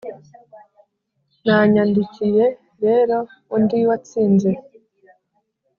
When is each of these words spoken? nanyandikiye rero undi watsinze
nanyandikiye 1.45 2.45
rero 2.83 3.17
undi 3.55 3.77
watsinze 3.89 4.49